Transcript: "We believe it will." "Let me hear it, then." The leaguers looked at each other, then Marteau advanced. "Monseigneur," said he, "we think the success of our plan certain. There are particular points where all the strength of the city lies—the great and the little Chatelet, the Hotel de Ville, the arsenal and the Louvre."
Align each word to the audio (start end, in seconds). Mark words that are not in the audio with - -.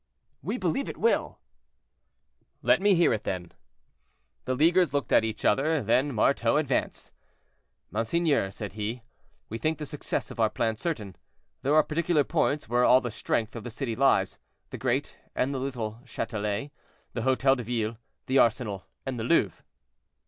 "We 0.41 0.57
believe 0.57 0.89
it 0.89 0.97
will." 0.97 1.37
"Let 2.63 2.81
me 2.81 2.95
hear 2.95 3.13
it, 3.13 3.23
then." 3.23 3.51
The 4.45 4.55
leaguers 4.55 4.95
looked 4.95 5.11
at 5.11 5.23
each 5.23 5.45
other, 5.45 5.79
then 5.83 6.11
Marteau 6.11 6.57
advanced. 6.57 7.11
"Monseigneur," 7.91 8.49
said 8.49 8.73
he, 8.73 9.03
"we 9.47 9.59
think 9.59 9.77
the 9.77 9.85
success 9.85 10.31
of 10.31 10.39
our 10.39 10.49
plan 10.49 10.75
certain. 10.75 11.15
There 11.61 11.75
are 11.75 11.83
particular 11.83 12.23
points 12.23 12.67
where 12.67 12.83
all 12.83 12.99
the 12.99 13.11
strength 13.11 13.55
of 13.55 13.63
the 13.63 13.69
city 13.69 13.95
lies—the 13.95 14.77
great 14.79 15.17
and 15.35 15.53
the 15.53 15.59
little 15.59 16.01
Chatelet, 16.07 16.71
the 17.13 17.21
Hotel 17.21 17.55
de 17.55 17.61
Ville, 17.61 17.97
the 18.25 18.39
arsenal 18.39 18.87
and 19.05 19.19
the 19.19 19.23
Louvre." 19.23 19.63